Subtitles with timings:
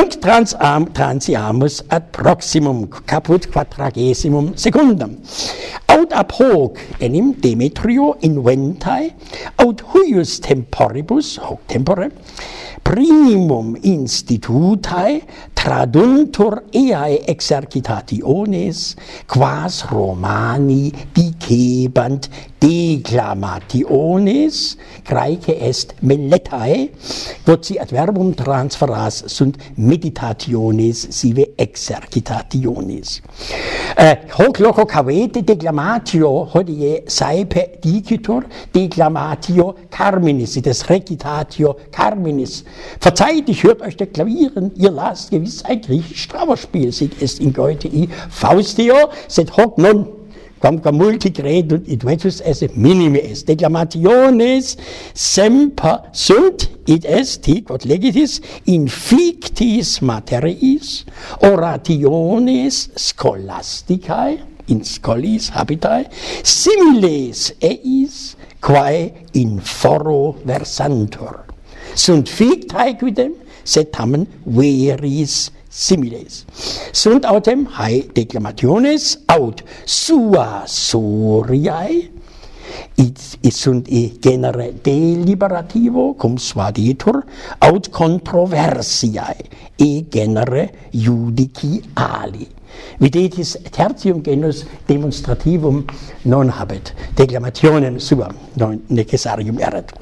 [0.00, 5.18] Nunc transam, transiamus ad proximum caput quadragesimum secundum.
[5.92, 9.10] Aut ab hoc enim Demetrio inventae,
[9.58, 12.10] aut cuius temporibus, hoc tempore,
[12.82, 15.22] primum institutae
[15.54, 18.96] traduntur eae exercitationes,
[19.28, 22.28] quas Romani dicebant
[22.60, 24.76] declamationes,
[25.06, 26.90] Graece est meletae,
[27.44, 33.20] quod si adverbum transferas sunt meditationes sive exercitationes.
[33.96, 42.64] Eh, hoc loco cavete declamatio hodie saepe dicitur, declamatio Carminis, des Recitatio Carminis.
[43.00, 47.90] Verzeiht, ich hört euch deklamieren, ihr lasst gewiss ein griechisch Trauerspiel, sic est in Goethe
[48.30, 50.06] Faustio, sed hoc non
[50.58, 53.46] quam quam multi credunt iduetus esse minimi est.
[53.46, 54.78] Declamationes
[55.12, 61.04] semper sunt id est hic quod legitis in fictis materiis
[61.44, 64.38] orationes scholasticae
[64.72, 66.06] in scholis habitae
[66.40, 68.30] similes eis
[68.60, 71.44] quae in foro versantur.
[71.94, 76.44] Sunt fictae quidem, sed tamen veris similes.
[76.92, 82.10] Sunt autem hae declamationes aut sua soriae,
[83.00, 87.24] it, it sunt i genere deliberativo cum suaditur
[87.58, 92.48] aut controversiae e genere judiciali
[93.00, 95.84] videtis tertium genus demonstrativum
[96.24, 99.92] non habet, declamationem suam non necessarium erat.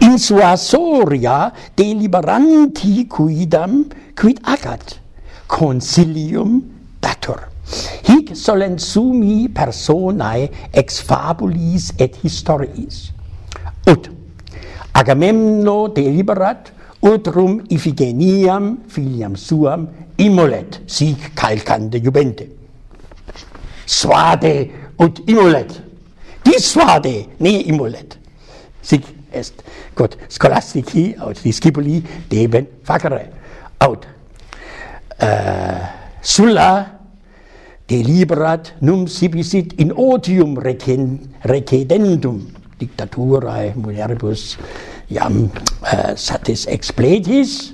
[0.00, 3.84] In sua soria deliberanti quidam
[4.16, 4.98] quid agat
[5.46, 6.62] consilium
[7.00, 7.48] datur.
[8.06, 13.10] Hic solensumi personae ex fabulis et historiis.
[13.86, 14.10] Ut
[14.92, 16.72] Agamemno deliberat
[17.02, 22.46] utrum Iphigeniam filiam suam immolet sic calcande jubente.
[23.86, 24.70] Suade
[25.00, 25.80] ut immolet.
[26.44, 28.18] Dissuade ne immolet.
[28.82, 29.62] Sic est
[29.94, 33.30] quod scholastici aut discipuli deben facere.
[33.80, 34.06] Aut
[35.22, 35.84] uh,
[36.20, 37.00] sulla
[37.88, 42.44] deliberat num sibisit in otium recen, recedendum
[42.78, 44.56] dictaturae mulieribus
[45.10, 45.50] jam
[45.82, 47.72] uh, satis expletis,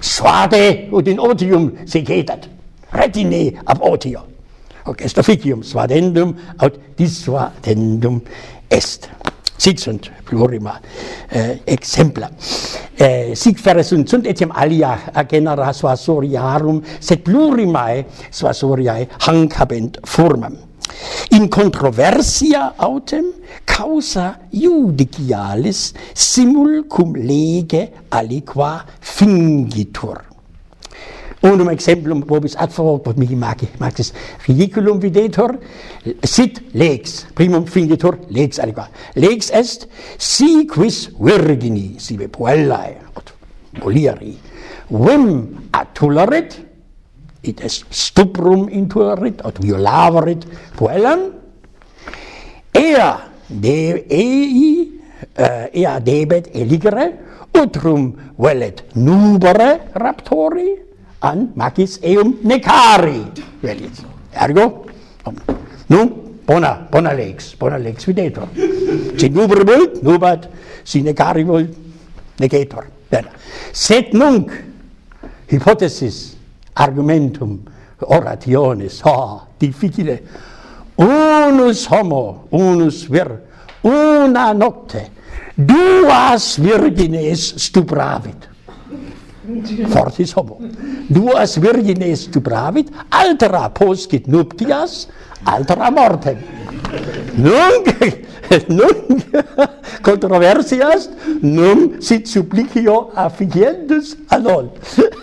[0.00, 2.48] suade ut in otium sigetat,
[2.94, 4.26] retine ab otio.
[4.86, 8.20] Hoc est officium suadendum aut dissuadendum
[8.70, 9.10] est.
[9.56, 10.80] Sic sunt plurima
[11.28, 12.28] eh, exempla.
[12.96, 14.92] Äh, eh, sic fere sunt, sunt etiam alia
[15.28, 20.58] genera suasoriarum, sed plurimae suasoriae hanc habent formam
[21.30, 23.32] in controversia autem
[23.64, 30.22] causa judicialis simul cum lege aliqua fingitur.
[31.42, 34.12] Unum exemplum vobis ad favor mihi magi, magis
[34.48, 35.58] ridiculum videtur,
[36.24, 38.88] sit lex, primum fingitur lex aliqua.
[39.14, 39.86] Lex est
[40.18, 42.96] si quis virgini, sive puellae,
[43.78, 44.34] poliri,
[44.90, 46.65] vim attularet,
[47.46, 50.44] it est stuprum intuerit, aut violaverit
[50.76, 51.30] puellam,
[52.74, 53.10] ea
[53.48, 53.78] de
[54.10, 54.90] ei
[55.38, 57.06] uh, ea debet eligere,
[57.56, 60.74] utrum velet nubere raptori,
[61.24, 63.22] an magis eum necari,
[63.62, 64.04] velit.
[64.36, 64.66] Ergo,
[65.88, 66.12] nun,
[66.46, 68.50] bona, bona lex, bona lex videtur.
[69.16, 70.50] Si nubre vult, nubat,
[70.84, 71.72] si necari vult,
[72.38, 72.84] negetur.
[73.08, 73.32] Bene.
[73.72, 74.52] Sed nunc,
[75.48, 76.35] hypothesis
[76.76, 77.58] argumentum
[78.00, 80.20] orationis, ha, difficile,
[80.96, 83.30] unus homo, unus vir,
[83.82, 85.06] una nocte,
[85.56, 88.48] duas virgines stupravit.
[89.88, 90.58] Fortis homo.
[91.08, 95.06] Duas virgines stupravit, altera poscit nuptias,
[95.44, 96.40] altera mortem.
[97.36, 97.88] Nunc,
[98.68, 99.06] nunc
[100.02, 101.08] controversias,
[101.42, 104.70] num sit supplicio afficiendus anol.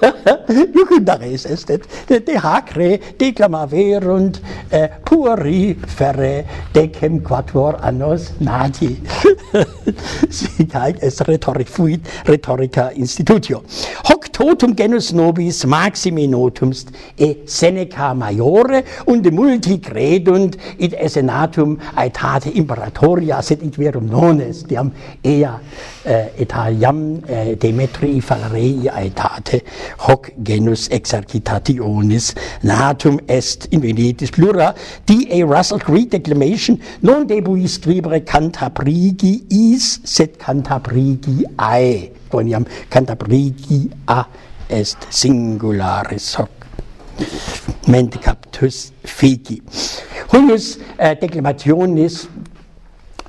[0.74, 4.40] Jucundares est et, de, de hacre declamaverunt
[4.72, 8.96] eh, puri ferre decem quattuor annos nati.
[10.30, 13.62] Sic haec est rhetorifuit rhetorica institutio.
[14.08, 16.88] Hoc totum genus nobis maximi notumst
[17.18, 24.40] e Seneca maiore und multi credunt id esse natum aetate imperatoria sed id verum non
[24.40, 24.92] est diam
[25.22, 25.50] ea
[26.06, 29.60] eh, etaliam eh, Demetrii Falerei aetate
[30.06, 32.32] hoc genus exercitationis
[32.62, 40.00] natum est in Venetis plura die a Russell Creek declamation non debuis scribere cantabrigi is
[40.04, 44.24] sed cantabrigi ae quoniam cantabrigi a
[44.68, 46.50] est singularis hoc
[47.86, 49.60] mendicaptus figi.
[50.32, 52.28] Hullus äh, eh, declamationis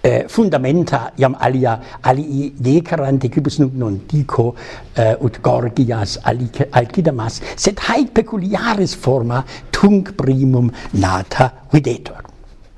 [0.03, 4.55] äh, fundamenta iam alia alii decerant equibus nunc non dico
[4.95, 12.30] äh, ut gorgias alcidamas sed haec peculiaris forma tunc primum nata videtur